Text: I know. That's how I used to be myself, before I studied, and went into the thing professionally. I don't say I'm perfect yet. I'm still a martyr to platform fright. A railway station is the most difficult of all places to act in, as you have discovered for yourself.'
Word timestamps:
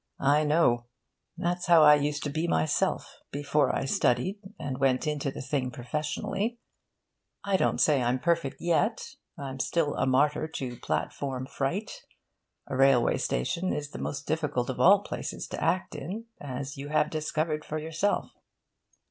I 0.25 0.43
know. 0.43 0.87
That's 1.37 1.67
how 1.67 1.83
I 1.83 1.93
used 1.93 2.23
to 2.23 2.31
be 2.31 2.47
myself, 2.47 3.19
before 3.31 3.69
I 3.75 3.85
studied, 3.85 4.39
and 4.59 4.79
went 4.79 5.05
into 5.05 5.29
the 5.29 5.43
thing 5.43 5.69
professionally. 5.69 6.57
I 7.43 7.55
don't 7.55 7.79
say 7.79 8.01
I'm 8.01 8.17
perfect 8.17 8.57
yet. 8.59 9.13
I'm 9.37 9.59
still 9.59 9.93
a 9.93 10.07
martyr 10.07 10.47
to 10.47 10.77
platform 10.77 11.45
fright. 11.45 12.01
A 12.65 12.75
railway 12.75 13.17
station 13.17 13.71
is 13.73 13.91
the 13.91 13.99
most 13.99 14.25
difficult 14.25 14.71
of 14.71 14.79
all 14.79 15.03
places 15.03 15.47
to 15.49 15.63
act 15.63 15.93
in, 15.93 16.25
as 16.39 16.77
you 16.77 16.87
have 16.87 17.11
discovered 17.11 17.63
for 17.63 17.77
yourself.' 17.77 18.31